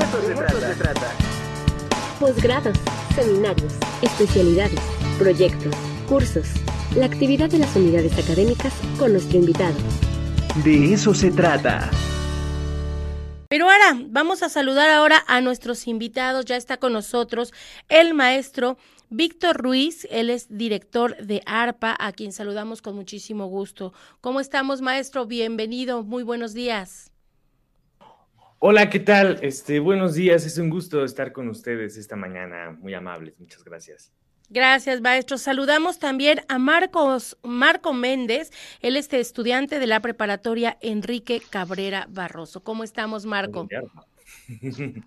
eso 0.00 0.60
se 0.60 0.74
trata. 0.74 1.12
Posgrados, 2.18 2.78
seminarios, 3.14 3.72
especialidades, 4.00 4.80
proyectos, 5.18 5.74
cursos, 6.08 6.46
la 6.96 7.06
actividad 7.06 7.50
de 7.50 7.58
las 7.58 7.74
unidades 7.76 8.12
académicas 8.18 8.72
con 8.98 9.12
nuestro 9.12 9.38
invitado. 9.38 9.74
De 10.64 10.94
eso 10.94 11.14
se 11.14 11.30
trata. 11.30 11.90
Pero 13.48 13.68
ahora 13.68 13.98
vamos 14.06 14.42
a 14.42 14.48
saludar 14.48 14.88
ahora 14.90 15.22
a 15.26 15.40
nuestros 15.42 15.86
invitados. 15.86 16.46
Ya 16.46 16.56
está 16.56 16.78
con 16.78 16.94
nosotros 16.94 17.52
el 17.88 18.14
maestro 18.14 18.78
Víctor 19.10 19.58
Ruiz, 19.58 20.06
él 20.10 20.30
es 20.30 20.56
director 20.56 21.18
de 21.18 21.42
ARPA, 21.44 21.94
a 21.98 22.12
quien 22.12 22.32
saludamos 22.32 22.80
con 22.80 22.94
muchísimo 22.94 23.46
gusto. 23.46 23.92
¿Cómo 24.22 24.40
estamos, 24.40 24.80
maestro? 24.80 25.26
Bienvenido, 25.26 26.02
muy 26.02 26.22
buenos 26.22 26.54
días. 26.54 27.11
Hola, 28.64 28.90
¿qué 28.90 29.00
tal? 29.00 29.40
Este, 29.42 29.80
buenos 29.80 30.14
días, 30.14 30.46
es 30.46 30.56
un 30.56 30.70
gusto 30.70 31.04
estar 31.04 31.32
con 31.32 31.48
ustedes 31.48 31.96
esta 31.96 32.14
mañana, 32.14 32.70
muy 32.70 32.94
amables, 32.94 33.34
muchas 33.40 33.64
gracias. 33.64 34.12
Gracias, 34.50 35.00
maestro. 35.00 35.36
Saludamos 35.36 35.98
también 35.98 36.42
a 36.48 36.60
Marcos, 36.60 37.36
Marco 37.42 37.92
Méndez, 37.92 38.52
él 38.80 38.96
es 38.96 39.12
estudiante 39.12 39.80
de 39.80 39.88
la 39.88 39.98
preparatoria 39.98 40.78
Enrique 40.80 41.42
Cabrera 41.50 42.06
Barroso. 42.08 42.62
¿Cómo 42.62 42.84
estamos, 42.84 43.26
Marco? 43.26 43.66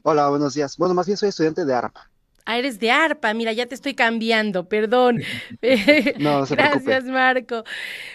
Hola, 0.04 0.28
buenos 0.30 0.54
días. 0.54 0.76
Bueno, 0.76 0.94
más 0.94 1.06
bien 1.06 1.18
soy 1.18 1.30
estudiante 1.30 1.64
de 1.64 1.74
ARPA. 1.74 2.12
Ah, 2.48 2.60
eres 2.60 2.80
de 2.80 2.92
ARPA, 2.92 3.34
mira, 3.34 3.54
ya 3.54 3.66
te 3.66 3.74
estoy 3.74 3.96
cambiando, 3.96 4.70
perdón. 4.70 5.24
no, 6.20 6.46
se 6.46 6.56
Gracias, 6.56 7.06
Marco. 7.06 7.64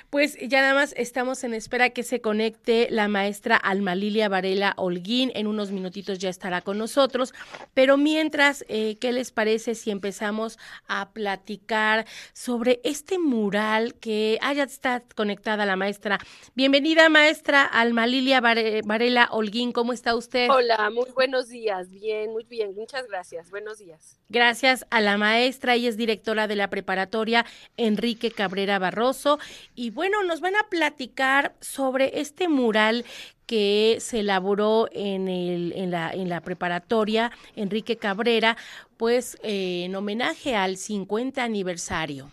Pues 0.09 0.39
ya 0.41 0.61
nada 0.61 0.75
más 0.75 0.95
estamos 0.97 1.43
en 1.43 1.53
espera 1.53 1.91
que 1.91 2.05
se 2.05 2.21
conecte 2.21 2.87
la 2.91 3.09
maestra 3.09 3.57
Alma 3.57 3.97
Lilia 3.97 4.29
Varela 4.29 4.75
Holguín. 4.77 5.33
En 5.35 5.49
unos 5.49 5.73
minutitos 5.73 6.21
ya 6.21 6.29
estará 6.29 6.61
con 6.61 6.79
nosotros. 6.79 7.35
Pero 7.75 7.97
mientras, 7.97 8.65
eh, 8.69 8.99
¿qué 9.01 9.11
les 9.11 9.33
parece 9.33 9.75
si 9.75 9.91
empezamos 9.91 10.61
a 10.87 11.11
platicar 11.11 12.07
sobre 12.33 12.81
este 12.85 13.19
mural 13.19 13.95
que. 13.97 14.39
Ah, 14.43 14.53
ya 14.53 14.63
está 14.63 15.03
conectada 15.17 15.67
la 15.67 15.75
maestra. 15.75 16.19
Bienvenida, 16.55 17.09
maestra 17.09 17.65
Alma 17.65 18.07
Lilia 18.07 18.41
Varela 18.41 19.29
Holguín. 19.33 19.73
¿Cómo 19.73 19.93
está 19.93 20.15
usted? 20.15 20.49
Hola, 20.51 20.89
muy 20.91 21.11
buenos 21.17 21.49
días. 21.49 21.91
Bien, 21.91 22.31
muy 22.31 22.45
bien. 22.45 22.77
Muchas 22.77 23.09
gracias. 23.09 23.51
Buenos 23.51 23.79
días. 23.79 24.20
Gracias 24.31 24.87
a 24.91 25.01
la 25.01 25.19
maestra, 25.19 25.75
ella 25.75 25.89
es 25.89 25.97
directora 25.97 26.47
de 26.47 26.55
la 26.55 26.71
preparatoria 26.71 27.45
Enrique 27.77 28.31
Cabrera 28.31 28.79
Barroso. 28.79 29.41
Y 29.75 29.91
bueno, 29.91 30.23
nos 30.23 30.41
van 30.41 30.55
a 30.55 30.69
platicar 30.71 31.57
sobre 31.61 32.21
este 32.21 32.49
mural 32.49 33.05
que 33.47 33.97
se 33.99 34.21
elaboró 34.21 34.89
en, 34.93 35.91
la 35.91 36.41
preparatoria 36.43 37.33
Enrique 37.57 37.97
Cabrera, 37.97 38.57
pues 38.97 39.37
eh, 39.43 39.83
en 39.87 39.97
homenaje 39.97 40.55
al 40.55 40.77
50 40.77 41.43
aniversario. 41.43 42.31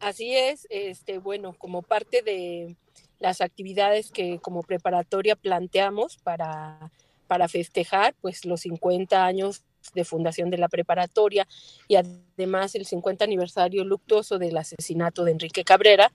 Así 0.00 0.34
es, 0.34 0.66
este, 0.70 1.18
bueno, 1.18 1.52
como 1.52 1.82
parte 1.82 2.22
de 2.22 2.76
las 3.18 3.42
actividades 3.42 4.10
que 4.10 4.38
como 4.38 4.62
preparatoria 4.62 5.36
planteamos 5.36 6.16
para 6.16 6.90
para 7.28 7.46
festejar 7.46 8.16
pues 8.20 8.44
los 8.44 8.62
50 8.62 9.24
años 9.24 9.62
de 9.94 10.04
fundación 10.04 10.50
de 10.50 10.58
la 10.58 10.68
preparatoria 10.68 11.46
y 11.86 11.94
además 11.94 12.74
el 12.74 12.84
50 12.84 13.24
aniversario 13.24 13.84
luctuoso 13.84 14.38
del 14.38 14.56
asesinato 14.56 15.24
de 15.24 15.32
Enrique 15.32 15.62
Cabrera, 15.62 16.12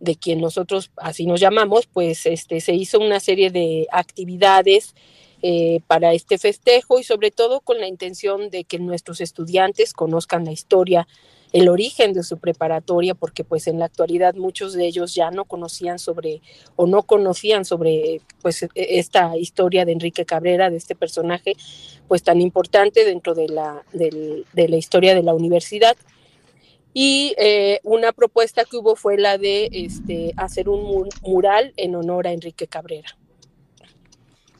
de 0.00 0.16
quien 0.16 0.40
nosotros 0.40 0.90
así 0.96 1.26
nos 1.26 1.40
llamamos, 1.40 1.86
pues 1.86 2.26
este, 2.26 2.60
se 2.60 2.74
hizo 2.74 2.98
una 2.98 3.20
serie 3.20 3.50
de 3.50 3.86
actividades 3.92 4.94
eh, 5.48 5.80
para 5.86 6.12
este 6.12 6.38
festejo 6.38 6.98
y 6.98 7.04
sobre 7.04 7.30
todo 7.30 7.60
con 7.60 7.78
la 7.78 7.86
intención 7.86 8.50
de 8.50 8.64
que 8.64 8.80
nuestros 8.80 9.20
estudiantes 9.20 9.92
conozcan 9.92 10.44
la 10.44 10.50
historia 10.50 11.06
el 11.52 11.68
origen 11.68 12.12
de 12.14 12.24
su 12.24 12.38
preparatoria, 12.38 13.14
porque 13.14 13.44
pues 13.44 13.68
en 13.68 13.78
la 13.78 13.84
actualidad 13.84 14.34
muchos 14.34 14.72
de 14.72 14.86
ellos 14.86 15.14
ya 15.14 15.30
no 15.30 15.44
conocían 15.44 16.00
sobre 16.00 16.42
o 16.74 16.88
no 16.88 17.04
conocían 17.04 17.64
sobre 17.64 18.22
pues 18.42 18.64
e, 18.64 18.70
esta 18.74 19.36
historia 19.36 19.84
de 19.84 19.92
Enrique 19.92 20.26
Cabrera, 20.26 20.68
de 20.68 20.78
este 20.78 20.96
personaje 20.96 21.52
pues 22.08 22.24
tan 22.24 22.40
importante 22.40 23.04
dentro 23.04 23.36
de 23.36 23.48
la, 23.48 23.84
de 23.92 24.68
la 24.68 24.76
historia 24.76 25.14
de 25.14 25.22
la 25.22 25.32
universidad. 25.32 25.96
Y 26.92 27.36
eh, 27.38 27.78
una 27.84 28.10
propuesta 28.10 28.64
que 28.64 28.78
hubo 28.78 28.96
fue 28.96 29.16
la 29.16 29.38
de 29.38 29.68
este, 29.70 30.32
hacer 30.36 30.68
un 30.68 31.08
mural 31.22 31.72
en 31.76 31.94
honor 31.94 32.26
a 32.26 32.32
Enrique 32.32 32.66
Cabrera. 32.66 33.16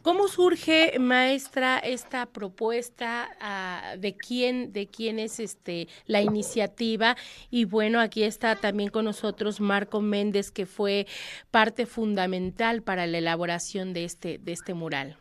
¿Cómo 0.06 0.28
surge, 0.28 1.00
maestra, 1.00 1.80
esta 1.80 2.26
propuesta? 2.26 3.28
Ah, 3.40 3.96
¿De 3.98 4.16
quién, 4.16 4.72
de 4.72 4.86
quién 4.86 5.18
es 5.18 5.40
este 5.40 5.88
la 6.06 6.22
iniciativa? 6.22 7.16
Y 7.50 7.64
bueno, 7.64 7.98
aquí 7.98 8.22
está 8.22 8.54
también 8.54 8.88
con 8.90 9.04
nosotros 9.04 9.60
Marco 9.60 10.00
Méndez, 10.00 10.52
que 10.52 10.64
fue 10.64 11.08
parte 11.50 11.86
fundamental 11.86 12.84
para 12.84 13.08
la 13.08 13.18
elaboración 13.18 13.92
de 13.94 14.04
este, 14.04 14.38
de 14.38 14.52
este 14.52 14.74
mural. 14.74 15.18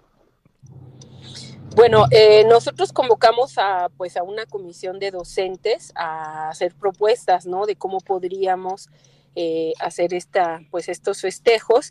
Bueno, 1.75 2.05
eh, 2.11 2.45
nosotros 2.47 2.93
convocamos 2.93 3.57
a 3.57 3.89
pues 3.97 4.15
a 4.17 4.21
una 4.21 4.45
comisión 4.45 4.99
de 4.99 5.09
docentes 5.09 5.93
a 5.95 6.49
hacer 6.49 6.75
propuestas, 6.75 7.47
¿no? 7.47 7.65
De 7.65 7.75
cómo 7.75 8.01
podríamos 8.01 8.89
eh, 9.35 9.73
hacer 9.79 10.13
esta, 10.13 10.61
pues 10.69 10.89
estos 10.89 11.21
festejos 11.21 11.89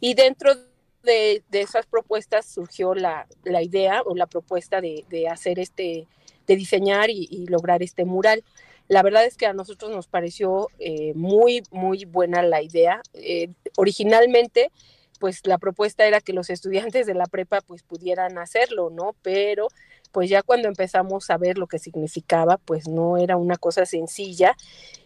y 0.00 0.14
dentro 0.14 0.56
de 0.56 0.71
de, 1.02 1.42
esas 1.52 1.86
propuestas 1.86 2.46
surgió 2.46 2.94
la, 2.94 3.26
idea 3.62 4.02
o 4.02 4.14
la 4.14 4.26
propuesta 4.26 4.80
de, 4.80 5.28
hacer 5.30 5.58
este, 5.58 6.06
de 6.46 6.56
diseñar 6.56 7.10
y, 7.10 7.46
lograr 7.46 7.82
este 7.82 8.04
mural. 8.04 8.44
La 8.88 9.02
verdad 9.02 9.24
es 9.24 9.36
que 9.36 9.46
a 9.46 9.52
nosotros 9.52 9.90
nos 9.90 10.06
pareció 10.06 10.68
eh, 10.78 11.12
muy, 11.14 11.62
muy 11.70 12.04
buena 12.04 12.42
la 12.42 12.62
idea. 12.62 13.00
Eh, 13.14 13.48
originalmente, 13.76 14.70
pues 15.18 15.46
la 15.46 15.58
propuesta 15.58 16.04
era 16.04 16.20
que 16.20 16.32
los 16.32 16.50
estudiantes 16.50 17.06
de 17.06 17.14
la 17.14 17.26
prepa 17.26 17.60
pues 17.60 17.84
pudieran 17.84 18.38
hacerlo, 18.38 18.90
¿no? 18.90 19.14
Pero 19.22 19.68
pues 20.10 20.28
ya 20.28 20.42
cuando 20.42 20.68
empezamos 20.68 21.30
a 21.30 21.38
ver 21.38 21.58
lo 21.58 21.66
que 21.66 21.78
significaba, 21.78 22.58
pues 22.58 22.86
no 22.86 23.16
era 23.16 23.36
una 23.36 23.56
cosa 23.56 23.86
sencilla. 23.86 24.56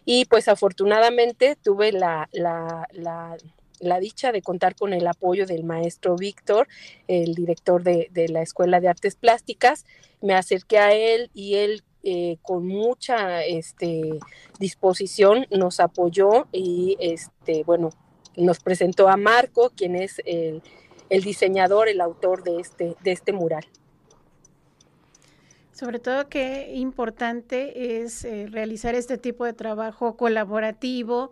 Y 0.05 0.25
pues 0.25 0.47
afortunadamente 0.47 1.55
tuve 1.55 1.91
la, 1.91 2.29
la, 2.31 2.87
la 2.91 3.37
la 3.79 3.99
dicha 3.99 4.31
de 4.31 4.41
contar 4.41 4.75
con 4.75 4.93
el 4.93 5.07
apoyo 5.07 5.45
del 5.45 5.63
maestro 5.63 6.15
Víctor, 6.15 6.67
el 7.07 7.35
director 7.35 7.83
de, 7.83 8.09
la 8.29 8.41
Escuela 8.41 8.79
de 8.79 8.87
Artes 8.87 9.15
Plásticas. 9.15 9.85
Me 10.21 10.33
acerqué 10.33 10.79
a 10.79 10.93
él 10.93 11.29
y 11.33 11.55
él 11.55 11.83
eh, 12.03 12.37
con 12.41 12.67
mucha 12.67 13.43
este, 13.43 14.19
disposición 14.59 15.45
nos 15.51 15.79
apoyó 15.79 16.47
y 16.51 16.97
este, 16.99 17.63
bueno, 17.63 17.89
nos 18.35 18.59
presentó 18.59 19.09
a 19.09 19.17
Marco, 19.17 19.71
quien 19.75 19.95
es 19.95 20.21
el, 20.25 20.61
diseñador, 21.09 21.89
el 21.89 22.01
autor 22.01 22.43
de 22.43 22.59
este, 22.59 22.95
de 23.03 23.11
este 23.11 23.33
mural. 23.33 23.65
Sobre 25.77 25.99
todo 25.99 26.27
que 26.27 26.71
importante 26.73 28.01
es 28.01 28.25
eh, 28.25 28.47
realizar 28.49 28.95
este 28.95 29.19
tipo 29.19 29.45
de 29.45 29.53
trabajo 29.53 30.17
colaborativo, 30.17 31.29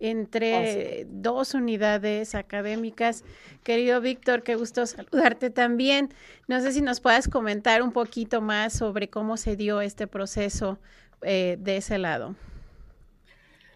entre 0.00 1.06
dos 1.08 1.54
unidades 1.54 2.34
académicas. 2.34 3.24
Querido 3.62 4.00
Víctor, 4.00 4.42
qué 4.42 4.56
gusto 4.56 4.86
saludarte 4.86 5.50
también. 5.50 6.10
No 6.48 6.60
sé 6.60 6.72
si 6.72 6.82
nos 6.82 7.00
puedas 7.00 7.28
comentar 7.28 7.82
un 7.82 7.92
poquito 7.92 8.40
más 8.40 8.72
sobre 8.72 9.08
cómo 9.08 9.36
se 9.36 9.56
dio 9.56 9.80
este 9.80 10.06
proceso 10.06 10.78
eh, 11.22 11.56
de 11.58 11.76
ese 11.78 11.98
lado. 11.98 12.34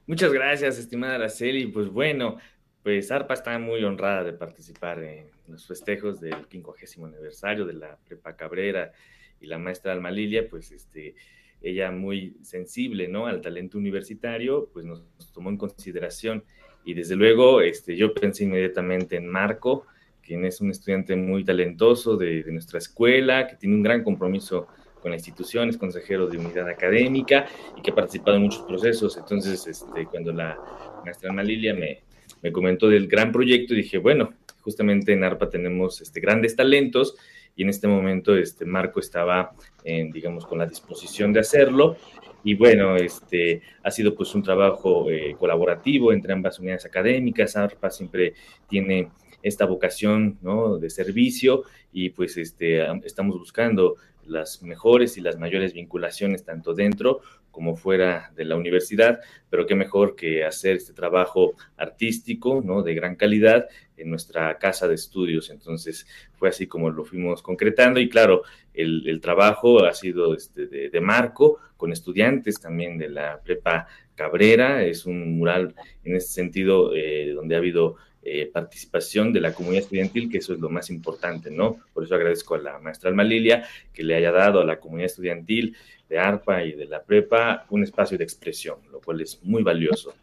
Muchas 0.06 0.32
gracias, 0.32 0.78
estimada 0.78 1.16
Araceli. 1.16 1.66
Pues 1.66 1.88
bueno, 1.88 2.38
pues 2.82 3.10
ARPA 3.10 3.34
está 3.34 3.58
muy 3.58 3.84
honrada 3.84 4.24
de 4.24 4.32
participar 4.32 5.02
en 5.02 5.26
los 5.46 5.66
festejos 5.66 6.20
del 6.20 6.46
50 6.48 7.04
aniversario 7.04 7.66
de 7.66 7.74
la 7.74 7.96
Prepa 8.06 8.37
Cabrera 8.37 8.93
y 9.40 9.46
la 9.46 9.58
maestra 9.58 9.93
Alma 9.93 10.10
Lilia, 10.10 10.48
pues 10.48 10.72
este 10.72 11.14
ella 11.62 11.90
muy 11.90 12.37
sensible, 12.43 13.08
¿no? 13.08 13.26
Al 13.26 13.40
talento 13.40 13.78
universitario, 13.78 14.69
pues 14.72 14.84
nos, 14.84 15.02
tomó 15.32 15.50
en 15.50 15.56
consideración 15.56 16.44
y 16.84 16.94
desde 16.94 17.16
luego 17.16 17.60
este, 17.60 17.96
yo 17.96 18.14
pensé 18.14 18.44
inmediatamente 18.44 19.16
en 19.16 19.28
Marco, 19.28 19.87
quien 20.22 20.44
es 20.44 20.60
un 20.60 20.70
estudiante 20.70 21.16
muy 21.16 21.44
talentoso 21.44 22.16
de, 22.16 22.44
nuestra 22.49 22.78
escuela, 22.78 23.46
que 23.46 23.56
tiene 23.56 23.75
un 23.75 23.82
gran 23.82 24.05
compromiso 24.05 24.69
con 25.00 25.10
la 25.10 25.16
institución, 25.16 25.69
es 25.69 25.76
consejero 25.76 26.26
de 26.26 26.38
unidad 26.38 26.69
académica 26.69 27.46
y 27.76 27.82
que 27.82 27.90
ha 27.90 27.94
participado 27.94 28.37
en 28.37 28.44
muchos 28.44 28.62
procesos. 28.62 29.16
Entonces, 29.16 29.66
este, 29.66 30.06
cuando 30.06 30.32
la 30.32 30.58
maestra 31.05 31.31
Ana 31.31 31.43
Lilia 31.43 31.75
me, 31.75 32.02
me 32.43 32.52
comentó 32.52 32.88
del 32.88 33.06
gran 33.06 33.32
proyecto, 33.32 33.75
dije, 33.75 33.99
bueno, 33.99 34.34
justamente 34.60 35.12
en 35.12 35.25
ARPA 35.25 35.49
tenemos 35.49 36.00
este, 36.00 36.20
grandes 36.20 36.56
talentos 36.56 37.16
y 37.58 37.62
en 37.64 37.70
este 37.70 37.88
momento 37.88 38.37
este 38.37 38.64
Marco 38.64 39.00
estaba, 39.00 39.50
en, 39.82 40.12
digamos, 40.12 40.46
con 40.46 40.58
la 40.58 40.66
disposición 40.66 41.32
de 41.32 41.40
hacerlo. 41.40 41.96
Y 42.44 42.55
bueno, 42.55 42.94
este, 42.94 43.62
ha 43.82 43.90
sido 43.90 44.14
pues 44.14 44.32
un 44.37 44.44
trabajo 44.44 45.10
eh, 45.10 45.34
colaborativo 45.37 46.12
entre 46.12 46.32
ambas 46.32 46.60
unidades 46.60 46.87
académicas. 46.87 47.56
ARPA 47.56 47.90
siempre 47.90 48.34
tiene 48.69 49.10
esta 49.43 49.66
vocación 49.66 50.38
¿no? 50.40 50.78
de 50.78 50.88
servicio 50.88 51.64
y 51.93 52.10
pues 52.10 52.37
este, 52.37 52.87
estamos 53.05 53.37
buscando 53.37 53.96
las 54.28 54.62
mejores 54.62 55.16
y 55.16 55.20
las 55.20 55.38
mayores 55.38 55.72
vinculaciones 55.72 56.44
tanto 56.44 56.75
dentro 56.75 57.20
como 57.50 57.76
fuera 57.76 58.30
de 58.36 58.44
la 58.44 58.56
universidad, 58.56 59.20
pero 59.50 59.66
qué 59.66 59.75
mejor 59.75 60.14
que 60.14 60.44
hacer 60.44 60.76
este 60.76 60.92
trabajo 60.92 61.54
artístico, 61.76 62.62
¿no? 62.64 62.82
De 62.82 62.94
gran 62.94 63.16
calidad 63.16 63.66
en 63.96 64.10
nuestra 64.10 64.58
casa 64.58 64.86
de 64.86 64.94
estudios. 64.94 65.50
Entonces 65.50 66.06
fue 66.34 66.50
así 66.50 66.66
como 66.69 66.90
lo 66.90 67.04
fuimos 67.04 67.42
concretando 67.42 67.98
y 67.98 68.08
claro, 68.08 68.42
el, 68.75 69.20
trabajo 69.20 69.84
ha 69.84 69.92
sido 69.92 70.34
este, 70.34 70.66
de, 70.66 71.00
marco 71.00 71.58
con 71.76 71.90
estudiantes 71.90 72.60
también 72.60 72.96
de 72.96 73.08
la 73.08 73.40
prepa 73.42 73.88
Cabrera. 74.14 74.84
Es 74.84 75.04
un 75.04 75.36
mural 75.36 75.74
en 76.04 76.14
ese 76.14 76.28
sentido 76.28 76.94
eh, 76.94 77.32
donde 77.34 77.56
ha 77.56 77.58
habido 77.58 77.96
eh, 78.23 78.50
participación 78.53 79.32
de 79.32 79.41
la 79.41 79.55
comunidad 79.55 79.85
estudiantil, 79.85 80.31
que 80.31 80.38
eso 80.38 80.53
es 80.53 80.61
lo 80.61 80.69
más 80.69 80.91
importante, 80.91 81.50
¿no? 81.50 81.79
Por 81.93 82.05
eso 82.05 82.15
agradezco 82.15 82.56
a 82.56 82.59
la 82.59 82.79
maestra 82.79 83.11
Alma 83.11 83.25
Lilia 83.25 83.65
que 83.93 84.03
le 84.03 84.17
haya 84.17 84.32
dado 84.32 84.61
a 84.61 84.65
la 84.65 84.81
comunidad 84.81 85.06
estudiantil 85.06 85.76
de 86.09 86.19
ARPA 86.19 86.65
y 86.65 86.73
de 86.73 86.87
la 86.87 87.03
prepa 87.03 87.67
un 87.70 87.85
espacio 87.85 88.19
de 88.19 88.25
expresión, 88.25 88.79
lo 88.91 89.00
cual 89.00 89.20
es 89.20 89.41
muy 89.43 89.62
valioso. 89.62 90.15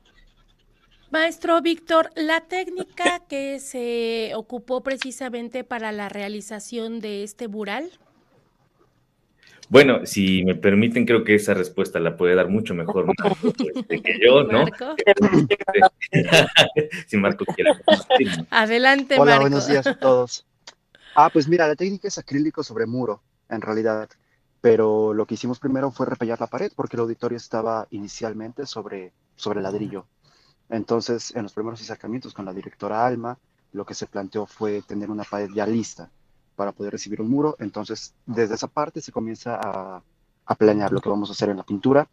Maestro 1.11 1.61
Víctor, 1.61 2.09
la 2.15 2.41
técnica 2.41 3.21
que 3.29 3.59
se 3.59 4.33
ocupó 4.35 4.81
precisamente 4.81 5.63
para 5.63 5.91
la 5.91 6.09
realización 6.09 6.99
de 6.99 7.23
este 7.23 7.47
mural. 7.47 7.91
Bueno, 9.69 10.05
si 10.05 10.43
me 10.43 10.55
permiten, 10.55 11.05
creo 11.05 11.23
que 11.23 11.35
esa 11.35 11.53
respuesta 11.53 11.99
la 11.99 12.15
puede 12.15 12.35
dar 12.35 12.49
mucho 12.49 12.73
mejor 12.73 13.05
Marco 13.17 13.35
este, 13.75 14.01
que 14.01 14.19
yo, 14.23 14.43
¿no? 14.43 14.59
Marco. 14.63 14.95
si 17.07 17.17
Marco 17.17 17.45
quiere. 17.45 17.71
Adelante, 18.49 19.19
Hola, 19.19 19.39
buenos 19.39 19.67
días 19.67 19.87
a 19.87 19.97
todos. 19.97 20.45
Ah, 21.15 21.29
pues 21.31 21.47
mira, 21.47 21.67
la 21.67 21.75
técnica 21.75 22.07
es 22.07 22.17
acrílico 22.17 22.63
sobre 22.63 22.85
muro, 22.85 23.21
en 23.49 23.61
realidad 23.61 24.09
pero 24.65 25.13
lo 25.13 25.27
que 25.27 25.35
hicimos 25.35 25.59
primero 25.59 25.91
fue 25.91 26.07
repellar 26.07 26.41
la 26.41 26.47
pared 26.47 26.71
porque 26.75 26.95
el 26.95 27.01
auditorio 27.01 27.37
estaba 27.37 27.85
inicialmente 27.91 28.65
sobre, 28.65 29.13
sobre 29.35 29.61
ladrillo. 29.61 30.07
Entonces, 30.69 31.35
en 31.35 31.43
los 31.43 31.53
primeros 31.53 31.79
acercamientos 31.83 32.33
con 32.33 32.45
la 32.45 32.51
directora 32.51 33.05
Alma, 33.05 33.37
lo 33.73 33.85
que 33.85 33.93
se 33.93 34.07
planteó 34.07 34.47
fue 34.47 34.81
tener 34.81 35.11
una 35.11 35.23
pared 35.23 35.49
ya 35.53 35.67
lista 35.67 36.09
para 36.55 36.71
poder 36.71 36.93
recibir 36.93 37.21
un 37.21 37.29
muro. 37.29 37.55
Entonces, 37.59 38.13
desde 38.25 38.55
esa 38.55 38.67
parte 38.67 39.01
se 39.01 39.11
comienza 39.11 39.59
a, 39.61 40.01
a 40.45 40.55
planear 40.55 40.91
lo 40.91 41.01
que 41.01 41.09
vamos 41.09 41.29
a 41.29 41.33
hacer 41.33 41.49
en 41.49 41.57
la 41.57 41.63
pintura 41.63 42.07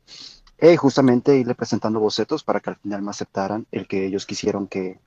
y 0.61 0.77
justamente 0.77 1.37
irle 1.37 1.55
presentando 1.55 2.01
bocetos 2.01 2.45
para 2.45 2.61
que 2.61 2.71
al 2.71 2.77
final 2.77 3.03
me 3.03 3.11
aceptaran 3.11 3.67
el 3.73 3.89
que 3.89 4.07
ellos 4.07 4.27
quisieron 4.27 4.69
que, 4.69 5.01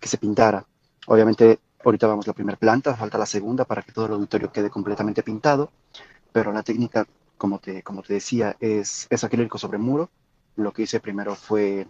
que 0.00 0.08
se 0.08 0.18
pintara. 0.18 0.66
Obviamente, 1.06 1.60
ahorita 1.84 2.06
vamos 2.06 2.26
a 2.26 2.30
la 2.30 2.34
primera 2.34 2.58
planta, 2.58 2.96
falta 2.96 3.18
la 3.18 3.26
segunda 3.26 3.64
para 3.64 3.82
que 3.82 3.92
todo 3.92 4.06
el 4.06 4.12
auditorio 4.12 4.50
quede 4.52 4.70
completamente 4.70 5.22
pintado 5.22 5.70
pero 6.32 6.52
la 6.52 6.62
técnica, 6.62 7.06
como 7.36 7.58
te, 7.58 7.82
como 7.82 8.02
te 8.02 8.14
decía, 8.14 8.56
es, 8.58 9.06
es 9.10 9.24
acrílico 9.24 9.58
sobre 9.58 9.78
muro. 9.78 10.10
Lo 10.56 10.72
que 10.72 10.82
hice 10.82 11.00
primero 11.00 11.34
fue 11.34 11.86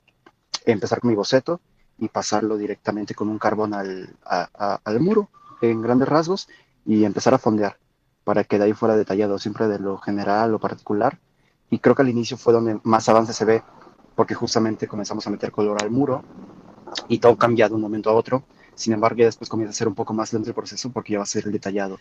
empezar 0.66 1.00
con 1.00 1.10
mi 1.10 1.16
boceto 1.16 1.60
y 1.98 2.08
pasarlo 2.08 2.56
directamente 2.56 3.14
con 3.14 3.28
un 3.28 3.38
carbón 3.38 3.74
al, 3.74 4.16
al 4.24 5.00
muro 5.00 5.30
en 5.60 5.80
grandes 5.80 6.08
rasgos 6.08 6.48
y 6.86 7.04
empezar 7.04 7.34
a 7.34 7.38
fondear 7.38 7.78
para 8.24 8.44
que 8.44 8.58
de 8.58 8.64
ahí 8.64 8.72
fuera 8.72 8.96
detallado 8.96 9.38
siempre 9.38 9.68
de 9.68 9.78
lo 9.78 9.98
general 9.98 10.54
o 10.54 10.58
particular. 10.58 11.18
Y 11.70 11.78
creo 11.78 11.94
que 11.94 12.02
al 12.02 12.08
inicio 12.08 12.36
fue 12.36 12.52
donde 12.52 12.78
más 12.84 13.08
avance 13.08 13.32
se 13.32 13.44
ve, 13.44 13.62
porque 14.14 14.34
justamente 14.34 14.86
comenzamos 14.86 15.26
a 15.26 15.30
meter 15.30 15.50
color 15.50 15.82
al 15.82 15.90
muro 15.90 16.22
y 17.08 17.18
todo 17.18 17.36
cambia 17.36 17.68
de 17.68 17.74
un 17.74 17.80
momento 17.80 18.10
a 18.10 18.14
otro. 18.14 18.44
Sin 18.74 18.92
embargo, 18.92 19.18
ya 19.18 19.26
después 19.26 19.48
comienza 19.48 19.70
a 19.70 19.74
ser 19.74 19.88
un 19.88 19.94
poco 19.94 20.14
más 20.14 20.32
lento 20.32 20.48
el 20.48 20.54
proceso 20.54 20.90
porque 20.90 21.12
ya 21.12 21.18
va 21.18 21.24
a 21.24 21.26
ser 21.26 21.44
detallado. 21.44 21.98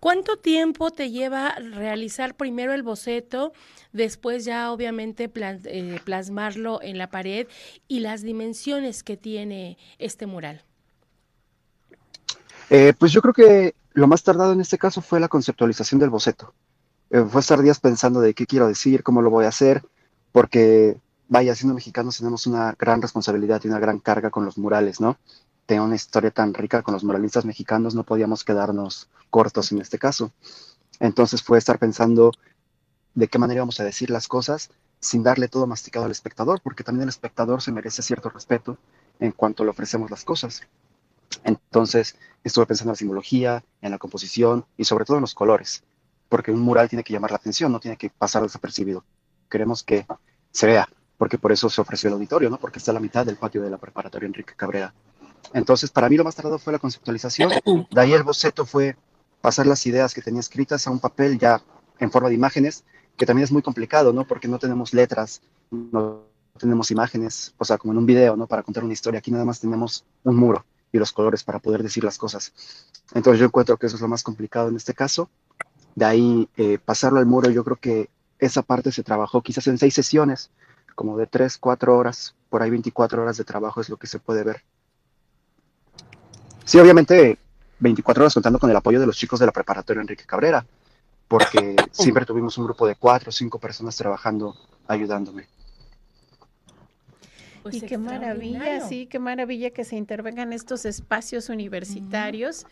¿Cuánto 0.00 0.36
tiempo 0.36 0.90
te 0.90 1.10
lleva 1.10 1.54
realizar 1.54 2.36
primero 2.36 2.74
el 2.74 2.82
boceto, 2.82 3.52
después 3.92 4.44
ya 4.44 4.70
obviamente 4.70 5.30
eh, 5.34 6.00
plasmarlo 6.04 6.82
en 6.82 6.98
la 6.98 7.10
pared 7.10 7.46
y 7.88 8.00
las 8.00 8.22
dimensiones 8.22 9.02
que 9.02 9.16
tiene 9.16 9.78
este 9.98 10.26
mural? 10.26 10.65
Eh, 12.70 12.92
pues 12.98 13.12
yo 13.12 13.22
creo 13.22 13.34
que 13.34 13.74
lo 13.92 14.06
más 14.06 14.22
tardado 14.22 14.52
en 14.52 14.60
este 14.60 14.78
caso 14.78 15.00
fue 15.00 15.20
la 15.20 15.28
conceptualización 15.28 16.00
del 16.00 16.10
boceto. 16.10 16.54
Eh, 17.10 17.24
fue 17.28 17.40
estar 17.40 17.62
días 17.62 17.80
pensando 17.80 18.20
de 18.20 18.34
qué 18.34 18.46
quiero 18.46 18.66
decir, 18.66 19.02
cómo 19.02 19.22
lo 19.22 19.30
voy 19.30 19.44
a 19.44 19.48
hacer, 19.48 19.82
porque, 20.32 21.00
vaya, 21.28 21.54
siendo 21.54 21.74
mexicanos 21.74 22.18
tenemos 22.18 22.46
una 22.46 22.74
gran 22.78 23.00
responsabilidad 23.00 23.60
y 23.64 23.68
una 23.68 23.78
gran 23.78 24.00
carga 24.00 24.30
con 24.30 24.44
los 24.44 24.58
murales, 24.58 25.00
¿no? 25.00 25.16
tenga 25.66 25.82
una 25.82 25.96
historia 25.96 26.30
tan 26.30 26.54
rica 26.54 26.82
con 26.82 26.94
los 26.94 27.04
muralistas 27.04 27.44
mexicanos, 27.44 27.94
no 27.94 28.04
podíamos 28.04 28.44
quedarnos 28.44 29.08
cortos 29.30 29.72
en 29.72 29.80
este 29.80 29.98
caso. 29.98 30.32
Entonces 31.00 31.42
fue 31.42 31.58
estar 31.58 31.78
pensando 31.78 32.32
de 33.14 33.28
qué 33.28 33.38
manera 33.38 33.62
vamos 33.62 33.80
a 33.80 33.84
decir 33.84 34.10
las 34.10 34.28
cosas 34.28 34.70
sin 35.00 35.22
darle 35.22 35.48
todo 35.48 35.66
masticado 35.66 36.06
al 36.06 36.12
espectador, 36.12 36.60
porque 36.62 36.84
también 36.84 37.02
el 37.02 37.08
espectador 37.08 37.60
se 37.60 37.72
merece 37.72 38.02
cierto 38.02 38.30
respeto 38.30 38.78
en 39.20 39.32
cuanto 39.32 39.64
le 39.64 39.70
ofrecemos 39.70 40.10
las 40.10 40.24
cosas. 40.24 40.62
Entonces 41.44 42.16
estuve 42.42 42.66
pensando 42.66 42.90
en 42.90 42.94
la 42.94 42.98
simbología, 42.98 43.64
en 43.80 43.90
la 43.90 43.98
composición 43.98 44.64
y 44.76 44.84
sobre 44.84 45.04
todo 45.04 45.16
en 45.16 45.22
los 45.22 45.34
colores, 45.34 45.82
porque 46.28 46.50
un 46.50 46.60
mural 46.60 46.88
tiene 46.88 47.02
que 47.02 47.12
llamar 47.12 47.30
la 47.30 47.36
atención, 47.36 47.72
no 47.72 47.80
tiene 47.80 47.96
que 47.96 48.10
pasar 48.10 48.42
desapercibido. 48.42 49.04
Queremos 49.50 49.82
que 49.82 50.06
se 50.50 50.66
vea, 50.66 50.88
porque 51.18 51.38
por 51.38 51.52
eso 51.52 51.68
se 51.68 51.80
ofreció 51.80 52.08
el 52.08 52.14
auditorio, 52.14 52.50
¿no? 52.50 52.58
Porque 52.58 52.78
está 52.78 52.90
a 52.92 52.94
la 52.94 53.00
mitad 53.00 53.26
del 53.26 53.36
patio 53.36 53.62
de 53.62 53.70
la 53.70 53.78
preparatoria 53.78 54.26
Enrique 54.26 54.54
Cabrera. 54.56 54.94
Entonces, 55.52 55.90
para 55.90 56.08
mí 56.08 56.16
lo 56.16 56.24
más 56.24 56.34
tardado 56.34 56.58
fue 56.58 56.72
la 56.72 56.78
conceptualización. 56.78 57.50
De 57.90 58.00
ahí 58.00 58.12
el 58.12 58.22
boceto 58.22 58.66
fue 58.66 58.96
pasar 59.40 59.66
las 59.66 59.84
ideas 59.86 60.14
que 60.14 60.22
tenía 60.22 60.40
escritas 60.40 60.86
a 60.86 60.90
un 60.90 60.98
papel 60.98 61.38
ya 61.38 61.62
en 61.98 62.10
forma 62.10 62.28
de 62.28 62.34
imágenes, 62.34 62.84
que 63.16 63.26
también 63.26 63.44
es 63.44 63.52
muy 63.52 63.62
complicado, 63.62 64.12
¿no? 64.12 64.26
Porque 64.26 64.48
no 64.48 64.58
tenemos 64.58 64.92
letras, 64.92 65.42
no 65.70 66.24
tenemos 66.58 66.90
imágenes, 66.90 67.54
o 67.58 67.64
sea, 67.64 67.78
como 67.78 67.92
en 67.92 67.98
un 67.98 68.06
video, 68.06 68.36
¿no? 68.36 68.46
Para 68.46 68.62
contar 68.62 68.84
una 68.84 68.92
historia. 68.92 69.18
Aquí 69.18 69.30
nada 69.30 69.44
más 69.44 69.60
tenemos 69.60 70.04
un 70.24 70.36
muro 70.36 70.64
y 70.92 70.98
los 70.98 71.12
colores 71.12 71.44
para 71.44 71.58
poder 71.58 71.82
decir 71.82 72.04
las 72.04 72.18
cosas. 72.18 72.52
Entonces 73.14 73.40
yo 73.40 73.46
encuentro 73.46 73.76
que 73.76 73.86
eso 73.86 73.96
es 73.96 74.02
lo 74.02 74.08
más 74.08 74.22
complicado 74.22 74.68
en 74.68 74.76
este 74.76 74.94
caso. 74.94 75.28
De 75.94 76.04
ahí 76.04 76.48
eh, 76.56 76.78
pasarlo 76.78 77.18
al 77.18 77.26
muro, 77.26 77.50
yo 77.50 77.64
creo 77.64 77.76
que 77.76 78.10
esa 78.38 78.62
parte 78.62 78.92
se 78.92 79.02
trabajó 79.02 79.42
quizás 79.42 79.66
en 79.66 79.78
seis 79.78 79.94
sesiones, 79.94 80.50
como 80.94 81.16
de 81.16 81.26
tres, 81.26 81.58
cuatro 81.58 81.96
horas, 81.96 82.34
por 82.48 82.62
ahí 82.62 82.70
24 82.70 83.22
horas 83.22 83.36
de 83.36 83.44
trabajo 83.44 83.80
es 83.80 83.88
lo 83.88 83.96
que 83.96 84.06
se 84.06 84.18
puede 84.18 84.42
ver. 84.44 84.62
Sí, 86.64 86.78
obviamente 86.78 87.38
24 87.78 88.24
horas 88.24 88.34
contando 88.34 88.58
con 88.58 88.70
el 88.70 88.76
apoyo 88.76 88.98
de 88.98 89.06
los 89.06 89.16
chicos 89.16 89.38
de 89.38 89.46
la 89.46 89.52
preparatoria 89.52 90.00
Enrique 90.00 90.24
Cabrera, 90.24 90.66
porque 91.28 91.76
siempre 91.92 92.24
tuvimos 92.24 92.56
un 92.58 92.64
grupo 92.64 92.86
de 92.86 92.96
cuatro 92.96 93.30
o 93.30 93.32
cinco 93.32 93.58
personas 93.58 93.96
trabajando, 93.96 94.56
ayudándome. 94.88 95.48
Pues 97.70 97.82
y 97.82 97.86
qué 97.86 97.98
maravilla, 97.98 98.80
sí, 98.80 99.06
qué 99.06 99.18
maravilla 99.18 99.70
que 99.70 99.84
se 99.84 99.96
intervengan 99.96 100.52
estos 100.52 100.84
espacios 100.84 101.48
universitarios 101.48 102.64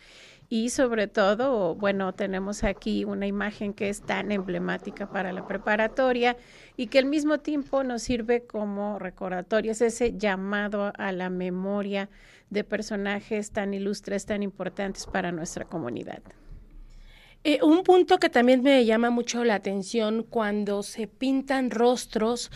y 0.49 0.69
sobre 0.69 1.09
todo, 1.09 1.75
bueno, 1.75 2.13
tenemos 2.13 2.63
aquí 2.63 3.05
una 3.05 3.27
imagen 3.27 3.73
que 3.75 3.89
es 3.89 4.03
tan 4.03 4.31
emblemática 4.31 5.11
para 5.11 5.33
la 5.33 5.49
preparatoria 5.49 6.37
y 6.77 6.87
que 6.87 6.99
al 7.01 7.07
mismo 7.07 7.41
tiempo 7.41 7.83
nos 7.83 8.03
sirve 8.03 8.47
como 8.47 8.99
recordatorio, 8.99 9.73
es 9.73 9.81
ese 9.81 10.17
llamado 10.17 10.93
a 10.97 11.13
la 11.13 11.29
memoria 11.29 12.09
de 12.51 12.63
personajes 12.63 13.51
tan 13.51 13.75
ilustres, 13.75 14.27
tan 14.27 14.43
importantes 14.43 15.07
para 15.07 15.33
nuestra 15.33 15.65
comunidad. 15.65 16.23
Eh, 17.47 17.59
un 17.63 17.83
punto 17.85 18.19
que 18.19 18.31
también 18.31 18.63
me 18.63 18.87
llama 18.87 19.11
mucho 19.11 19.45
la 19.45 19.57
atención 19.57 20.23
cuando 20.23 20.83
se 20.83 21.07
pintan 21.07 21.71
rostros, 21.71 22.51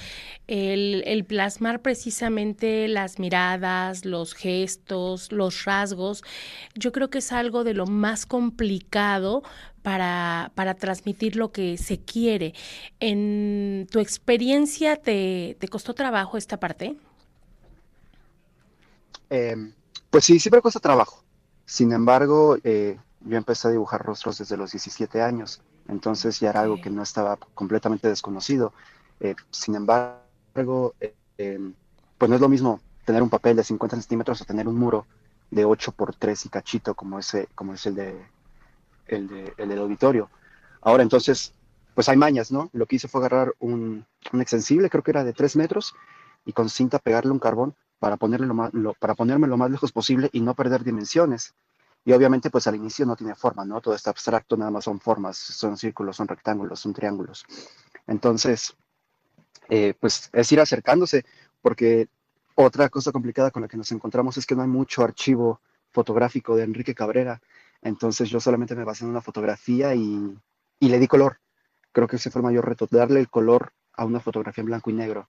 el, 0.47 1.27
plasmar 1.29 1.83
precisamente 1.83 2.89
las 2.89 3.19
miradas, 3.19 4.07
los 4.07 4.33
gestos, 4.33 5.31
los 5.31 5.67
rasgos, 5.67 6.25
yo 6.75 6.91
creo 6.91 7.11
que 7.11 7.19
es 7.19 7.33
algo 7.33 7.65
de 7.65 7.75
lo 7.75 7.87
más 7.87 8.25
complicado 8.25 9.43
para, 9.83 10.53
para 10.55 10.73
transmitir 10.73 11.37
lo 11.37 11.53
que 11.53 11.77
se 11.77 12.01
quiere. 12.01 12.55
¿En 12.99 13.87
tu 13.91 13.99
experiencia 14.01 14.97
te, 14.97 15.59
costó 15.71 15.93
trabajo 15.93 16.39
esta 16.39 16.59
parte? 16.59 16.97
Em, 19.29 19.75
pues 20.09 20.25
sí, 20.25 20.41
siempre 20.41 20.63
cuesta 20.63 20.81
trabajo. 20.81 21.23
Sin 21.67 21.93
embargo, 21.93 22.57
eh, 22.65 22.97
yo 23.21 23.37
empecé 23.37 23.69
a 23.69 23.71
dibujar 23.71 24.05
rostros 24.05 24.39
desde 24.39 24.57
los 24.57 24.73
17 24.73 25.23
años, 25.23 25.61
entonces 25.89 26.41
ya 26.41 26.51
era 26.51 26.61
algo 26.61 26.81
que 26.81 26.91
no 26.91 27.03
estaba 27.03 27.37
completamente 27.55 28.09
desconocido. 28.09 28.73
Eh, 29.21 29.35
sin 29.51 29.75
embargo, 29.75 30.95
eh, 31.01 31.15
em, 31.39 31.75
pues 32.17 32.29
no 32.29 32.35
es 32.35 32.41
lo 32.41 32.49
mismo 32.49 32.81
tener 33.05 33.23
un 33.23 33.31
papel 33.31 33.57
de 33.57 33.65
50 33.65 33.97
centímetros 33.97 34.41
o 34.41 34.45
tener 34.45 34.69
un 34.69 34.77
muro 34.77 35.07
de 35.51 35.65
8 35.65 35.93
por 35.93 36.15
3 36.15 36.47
y 36.47 36.49
cachito 36.49 36.95
como, 36.95 37.19
ese, 37.19 37.49
como 37.55 37.75
es 37.75 37.87
el, 37.87 37.95
de, 37.95 38.27
el, 39.07 39.29
de, 39.29 39.55
el 39.57 39.69
del 39.69 39.79
auditorio. 39.79 40.31
Ahora 40.83 41.03
entonces, 41.03 41.55
pues 41.95 42.09
hay 42.09 42.17
mañas, 42.17 42.53
¿no? 42.53 42.71
Lo 42.73 42.87
que 42.87 42.97
hice 42.97 43.09
fue 43.09 43.21
agarrar 43.21 43.55
un, 43.59 44.05
un 44.33 44.41
extensible, 44.41 44.91
creo 44.91 45.03
que 45.03 45.11
era 45.11 45.25
de 45.25 45.33
3 45.33 45.57
metros, 45.57 45.95
y 46.45 46.53
con 46.53 46.69
cinta 46.69 46.99
pegarle 46.99 47.33
un 47.33 47.39
carbón 47.39 47.75
para, 47.99 48.17
ponerle 48.17 48.47
lo 48.47 48.55
más, 48.55 48.71
para 48.99 49.15
ponerme 49.15 49.47
lo 49.47 49.57
más 49.57 49.71
lejos 49.71 49.93
posible 49.93 50.31
y 50.33 50.41
no 50.41 50.55
perder 50.55 50.85
dimensiones. 50.85 51.55
Y 52.09 52.13
obviamente, 52.15 52.49
pues 52.49 52.67
al 52.67 52.75
inicio 52.75 53.05
no 53.05 53.17
tiene 53.17 53.35
forma, 53.35 53.67
¿no? 53.67 53.83
Todo 53.83 53.95
está 53.95 54.09
abstracto, 54.09 54.57
nada 54.57 54.71
más 54.71 54.85
son 54.85 54.99
formas, 54.99 55.37
son 55.37 55.77
círculos, 55.77 56.17
son 56.17 56.27
rectángulos, 56.27 56.81
son 56.81 56.95
triángulos. 56.95 57.45
Entonces, 58.07 58.75
eh, 59.69 59.93
pues 60.01 60.31
es 60.33 60.51
ir 60.51 60.59
acercándose, 60.59 61.27
porque 61.61 62.09
otra 62.55 62.89
cosa 62.89 63.13
complicada 63.13 63.51
con 63.51 63.61
la 63.61 63.69
que 63.69 63.77
nos 63.77 63.93
encontramos 63.93 64.39
es 64.39 64.47
que 64.47 64.55
no 64.55 64.63
hay 64.63 64.69
mucho 64.69 65.05
archivo 65.05 65.61
fotográfico 65.91 66.57
de 66.57 66.63
Enrique 66.63 66.95
Cabrera. 66.95 67.43
Entonces 67.83 68.31
yo 68.31 68.41
solamente 68.41 68.75
me 68.75 68.85
basé 68.85 69.05
en 69.05 69.11
una 69.11 69.21
fotografía 69.21 69.95
y, 69.95 70.35
y 70.81 70.89
le 70.89 70.99
di 70.99 71.09
color. 71.09 71.41
Creo 71.93 72.09
que 72.09 72.17
ese 72.17 72.31
fue 72.31 72.41
el 72.41 72.47
mayor 72.47 72.67
reto, 72.67 72.89
darle 72.91 73.21
el 73.21 73.29
color 73.29 73.75
a 73.93 74.07
una 74.07 74.21
fotografía 74.21 74.63
en 74.63 74.69
blanco 74.69 74.89
y 74.89 74.95
negro. 74.95 75.29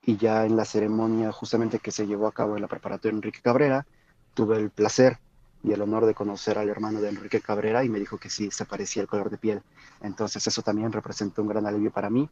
Y 0.00 0.18
ya 0.18 0.46
en 0.46 0.54
la 0.54 0.66
ceremonia 0.66 1.32
justamente 1.32 1.80
que 1.80 1.90
se 1.90 2.06
llevó 2.06 2.28
a 2.28 2.32
cabo 2.32 2.54
en 2.54 2.62
la 2.62 2.68
preparatoria 2.68 3.16
Enrique 3.16 3.40
Cabrera, 3.42 3.88
tuve 4.34 4.58
el 4.58 4.70
placer 4.70 5.18
y 5.64 5.72
el 5.72 5.80
honor 5.80 6.06
de 6.06 6.14
conocer 6.14 6.58
al 6.58 6.68
hermano 6.68 7.00
de 7.00 7.08
Enrique 7.08 7.40
Cabrera 7.40 7.84
y 7.84 7.88
me 7.88 8.00
dijo 8.00 8.18
que 8.18 8.28
sí, 8.28 8.50
se 8.50 8.64
parecía 8.64 9.02
el 9.02 9.08
color 9.08 9.30
de 9.30 9.38
piel. 9.38 9.62
Entonces 10.00 10.46
eso 10.46 10.62
también 10.62 10.92
representó 10.92 11.42
un 11.42 11.48
gran 11.48 11.66
alivio 11.66 11.90
para 11.90 12.10
mí. 12.10 12.28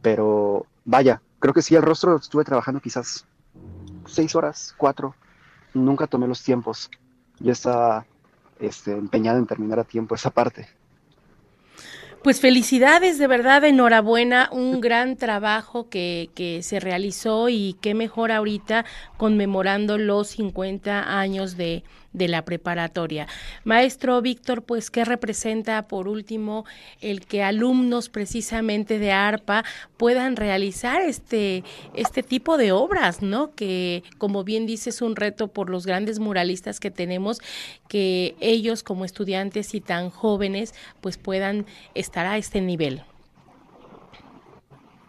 Pero 0.00 0.66
vaya, 0.84 1.20
creo 1.40 1.52
que 1.52 1.62
sí, 1.62 1.74
el 1.74 1.82
rostro 1.82 2.16
estuve 2.16 2.44
trabajando 2.44 2.80
quizás 2.80 3.26
seis 4.06 4.34
horas, 4.36 4.74
cuatro. 4.76 5.14
Nunca 5.74 6.06
tomé 6.06 6.28
los 6.28 6.42
tiempos. 6.42 6.90
Yo 7.40 7.52
estaba 7.52 8.06
este, 8.60 8.92
empeñado 8.92 9.38
en 9.38 9.46
terminar 9.46 9.80
a 9.80 9.84
tiempo 9.84 10.14
esa 10.14 10.30
parte. 10.30 10.68
Pues 12.22 12.40
felicidades, 12.40 13.18
de 13.18 13.26
verdad, 13.26 13.64
enhorabuena, 13.64 14.48
un 14.50 14.80
gran 14.80 15.16
trabajo 15.16 15.88
que, 15.88 16.30
que, 16.34 16.62
se 16.62 16.80
realizó 16.80 17.48
y 17.48 17.76
qué 17.80 17.94
mejor 17.94 18.32
ahorita 18.32 18.84
conmemorando 19.16 19.98
los 19.98 20.28
50 20.28 21.18
años 21.20 21.56
de, 21.56 21.84
de 22.16 22.28
la 22.28 22.44
preparatoria. 22.44 23.28
Maestro 23.64 24.20
Víctor, 24.22 24.62
pues, 24.62 24.90
¿qué 24.90 25.04
representa 25.04 25.86
por 25.86 26.08
último 26.08 26.64
el 27.00 27.20
que 27.26 27.42
alumnos 27.42 28.08
precisamente 28.08 28.98
de 28.98 29.12
ARPA 29.12 29.64
puedan 29.98 30.36
realizar 30.36 31.02
este, 31.02 31.62
este 31.94 32.22
tipo 32.22 32.56
de 32.56 32.72
obras, 32.72 33.20
¿no? 33.20 33.54
Que, 33.54 34.02
como 34.16 34.44
bien 34.44 34.66
dice, 34.66 34.90
es 34.90 35.02
un 35.02 35.14
reto 35.14 35.48
por 35.48 35.68
los 35.68 35.84
grandes 35.84 36.18
muralistas 36.18 36.80
que 36.80 36.90
tenemos, 36.90 37.40
que 37.88 38.34
ellos 38.40 38.82
como 38.82 39.04
estudiantes 39.04 39.74
y 39.74 39.82
tan 39.82 40.08
jóvenes, 40.08 40.74
pues 41.02 41.18
puedan 41.18 41.66
estar 41.94 42.24
a 42.24 42.38
este 42.38 42.62
nivel. 42.62 43.02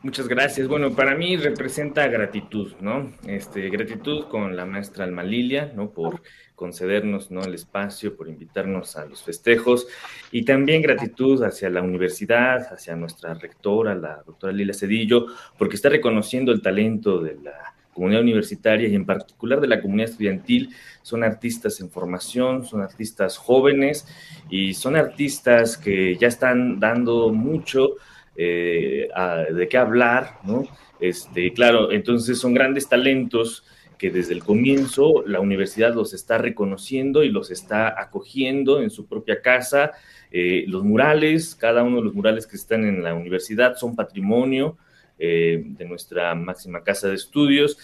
Muchas 0.03 0.27
gracias. 0.27 0.67
Bueno, 0.67 0.95
para 0.95 1.15
mí 1.15 1.37
representa 1.37 2.07
gratitud, 2.07 2.73
¿no? 2.81 3.11
Este, 3.25 3.67
gratitud 3.69 4.25
con 4.25 4.55
la 4.55 4.65
maestra 4.65 5.05
Alma 5.05 5.23
Lilia, 5.23 5.71
¿no? 5.75 5.89
Por 5.89 6.21
concedernos 6.53 7.29
¿no? 7.29 7.41
el 7.41 7.53
espacio, 7.53 8.15
por 8.15 8.27
invitarnos 8.27 8.95
a 8.95 9.05
los 9.05 9.23
festejos 9.23 9.87
y 10.31 10.43
también 10.43 10.81
gratitud 10.81 11.41
hacia 11.43 11.69
la 11.69 11.83
universidad, 11.83 12.73
hacia 12.73 12.95
nuestra 12.95 13.35
rectora, 13.35 13.93
la 13.93 14.23
doctora 14.25 14.53
Lila 14.53 14.73
Cedillo, 14.73 15.27
porque 15.57 15.75
está 15.75 15.89
reconociendo 15.89 16.51
el 16.51 16.61
talento 16.61 17.19
de 17.19 17.35
la 17.43 17.75
comunidad 17.93 18.21
universitaria 18.21 18.87
y 18.87 18.95
en 18.95 19.05
particular 19.05 19.61
de 19.61 19.67
la 19.67 19.81
comunidad 19.81 20.09
estudiantil. 20.11 20.75
Son 21.01 21.23
artistas 21.23 21.79
en 21.79 21.89
formación, 21.89 22.65
son 22.65 22.81
artistas 22.81 23.37
jóvenes 23.37 24.07
y 24.49 24.73
son 24.73 24.95
artistas 24.95 25.77
que 25.77 26.15
ya 26.17 26.27
están 26.27 26.79
dando 26.79 27.31
mucho 27.31 27.95
eh, 28.37 29.09
de 29.51 29.67
qué 29.67 29.77
hablar, 29.77 30.39
¿no? 30.43 30.63
Este, 30.99 31.51
claro, 31.53 31.91
entonces 31.91 32.39
son 32.39 32.53
grandes 32.53 32.87
talentos 32.87 33.63
que 33.97 34.11
desde 34.11 34.33
el 34.33 34.43
comienzo 34.43 35.23
la 35.25 35.39
universidad 35.39 35.93
los 35.93 36.13
está 36.13 36.37
reconociendo 36.37 37.23
y 37.23 37.29
los 37.29 37.51
está 37.51 37.99
acogiendo 37.99 38.81
en 38.81 38.89
su 38.89 39.07
propia 39.07 39.41
casa. 39.41 39.91
Eh, 40.31 40.65
los 40.67 40.83
murales, 40.83 41.55
cada 41.55 41.83
uno 41.83 41.97
de 41.97 42.03
los 42.03 42.13
murales 42.13 42.45
que 42.45 42.57
están 42.57 42.85
en 42.85 43.03
la 43.03 43.15
universidad 43.15 43.75
son 43.75 43.95
patrimonio 43.95 44.77
eh, 45.19 45.63
de 45.65 45.85
nuestra 45.85 46.35
máxima 46.35 46.83
casa 46.83 47.07
de 47.07 47.15
estudios. 47.15 47.77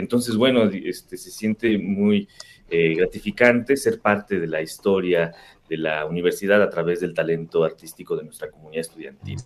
Entonces, 0.00 0.36
bueno, 0.36 0.64
este, 0.64 1.16
se 1.16 1.30
siente 1.30 1.76
muy 1.78 2.28
eh, 2.70 2.94
gratificante 2.94 3.76
ser 3.76 4.00
parte 4.00 4.38
de 4.38 4.46
la 4.46 4.62
historia 4.62 5.32
de 5.68 5.76
la 5.76 6.06
universidad 6.06 6.62
a 6.62 6.70
través 6.70 7.00
del 7.00 7.14
talento 7.14 7.64
artístico 7.64 8.16
de 8.16 8.24
nuestra 8.24 8.50
comunidad 8.50 8.82
estudiantil. 8.82 9.38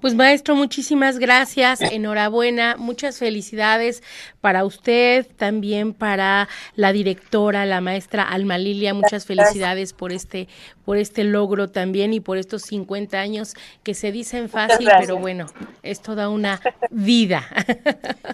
Pues 0.00 0.14
maestro, 0.14 0.56
muchísimas 0.56 1.18
gracias, 1.18 1.82
enhorabuena, 1.82 2.76
muchas 2.78 3.18
felicidades 3.18 4.02
para 4.40 4.64
usted, 4.64 5.26
también 5.36 5.92
para 5.92 6.48
la 6.74 6.94
directora, 6.94 7.66
la 7.66 7.82
maestra 7.82 8.22
Alma 8.22 8.56
Lilia, 8.56 8.94
muchas 8.94 9.26
felicidades 9.26 9.92
por 9.92 10.12
este, 10.12 10.48
por 10.86 10.96
este 10.96 11.22
logro 11.22 11.68
también 11.68 12.14
y 12.14 12.20
por 12.20 12.38
estos 12.38 12.62
50 12.62 13.20
años 13.20 13.54
que 13.82 13.92
se 13.92 14.10
dicen 14.10 14.48
fácil, 14.48 14.88
pero 14.98 15.18
bueno, 15.18 15.44
es 15.82 16.00
toda 16.00 16.30
una 16.30 16.62
vida. 16.90 17.44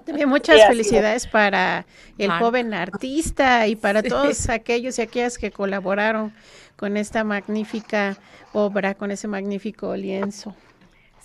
También 0.06 0.28
muchas 0.28 0.68
felicidades 0.68 1.26
para 1.26 1.85
el 2.16 2.30
joven 2.30 2.75
artista 2.75 3.66
y 3.66 3.75
para 3.75 4.04
todos 4.04 4.49
aquellos 4.50 5.00
y 5.00 5.02
aquellas 5.02 5.37
que 5.37 5.50
colaboraron 5.50 6.32
con 6.76 6.96
esta 6.96 7.25
magnífica 7.25 8.16
obra, 8.52 8.94
con 8.94 9.11
ese 9.11 9.26
magnífico 9.26 9.96
lienzo. 9.96 10.54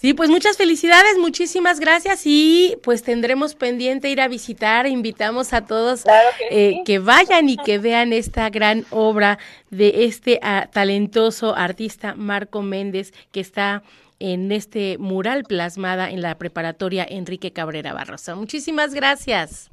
Sí, 0.02 0.16
pues 0.16 0.32
muchas 0.32 0.58
felicidades, 0.58 1.20
muchísimas 1.20 1.80
gracias 1.80 2.24
y 2.26 2.76
pues 2.82 3.04
tendremos 3.04 3.54
pendiente 3.54 4.10
ir 4.10 4.20
a 4.20 4.28
visitar. 4.28 4.88
Invitamos 4.88 5.54
a 5.54 5.68
todos 5.68 6.06
que, 6.50 6.82
eh, 6.84 7.00
vayan 7.00 7.50
y 7.50 7.58
que 7.58 7.78
vean 7.78 8.12
esta 8.12 8.50
gran 8.50 8.84
obra 8.90 9.38
de 9.70 10.06
este 10.06 10.40
ah, 10.42 10.68
talentoso 10.74 11.56
artista 11.56 12.16
Marco 12.16 12.64
Méndez 12.64 13.14
que 13.32 13.42
está 13.42 13.84
en 14.18 14.52
este 14.52 14.98
mural 14.98 15.44
plasmada 15.44 16.10
en 16.10 16.24
la 16.24 16.34
preparatoria 16.34 17.06
Enrique 17.08 17.54
Cabrera 17.54 17.94
Barrosa. 17.94 18.34
Muchísimas 18.34 18.96
gracias. 18.96 19.70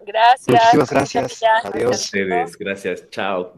Gracias. 0.00 0.48
Muchísimas 0.72 0.90
gracias. 0.90 1.42
Adiós. 1.64 2.56
Gracias. 2.58 3.10
Chao. 3.10 3.52